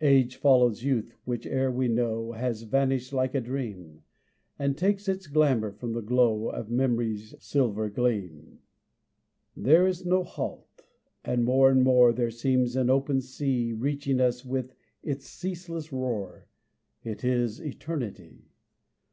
Age 0.00 0.36
follows 0.36 0.84
youth, 0.84 1.16
which, 1.24 1.46
ere 1.48 1.68
we 1.68 1.88
know, 1.88 2.30
Has 2.30 2.62
vanished 2.62 3.12
like 3.12 3.34
a 3.34 3.40
dream, 3.40 4.04
And 4.56 4.78
takes 4.78 5.08
its 5.08 5.26
glamour 5.26 5.72
from 5.72 5.94
the 5.94 6.00
glow 6.00 6.48
Of 6.48 6.70
mem'ry's 6.70 7.34
silvery 7.40 7.90
gleam. 7.90 8.60
There 9.56 9.84
is 9.84 10.06
no 10.06 10.22
halt; 10.22 10.68
and 11.24 11.44
more 11.44 11.70
and 11.70 11.82
more 11.82 12.12
There 12.12 12.30
seems 12.30 12.76
an 12.76 12.88
open 12.88 13.20
sea 13.20 13.72
Reaching 13.72 14.20
us 14.20 14.44
with 14.44 14.76
its 15.02 15.26
ceaseless 15.26 15.92
roar 15.92 16.46
It 17.02 17.24
is 17.24 17.58
eternity. 17.58 18.52